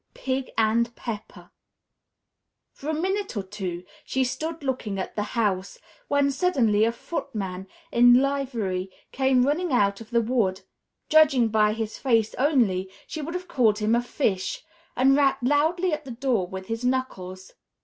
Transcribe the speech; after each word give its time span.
VI 0.15 0.21
PIG 0.25 0.51
AND 0.57 0.95
PEPPER 0.95 1.51
For 2.73 2.89
a 2.89 2.93
minute 2.95 3.37
or 3.37 3.43
two 3.43 3.83
she 4.03 4.23
stood 4.23 4.63
looking 4.63 4.97
at 4.97 5.15
the 5.15 5.21
house, 5.37 5.77
when 6.07 6.31
suddenly 6.31 6.85
a 6.85 6.91
footman 6.91 7.67
in 7.91 8.15
livery 8.15 8.89
came 9.11 9.45
running 9.45 9.71
out 9.71 10.01
of 10.01 10.09
the 10.09 10.21
wood 10.23 10.61
(judging 11.07 11.49
by 11.49 11.73
his 11.73 11.99
face 11.99 12.33
only, 12.39 12.89
she 13.05 13.21
would 13.21 13.35
have 13.35 13.47
called 13.47 13.77
him 13.77 13.93
a 13.93 14.01
fish) 14.01 14.63
and 14.95 15.15
rapped 15.15 15.43
loudly 15.43 15.93
at 15.93 16.03
the 16.03 16.09
door 16.09 16.47
with 16.47 16.65
his 16.65 16.83
knuckles. 16.83 17.51